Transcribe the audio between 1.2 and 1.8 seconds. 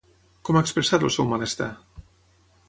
malestar?